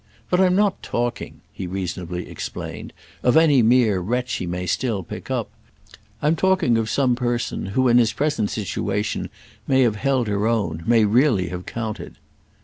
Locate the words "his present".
7.99-8.49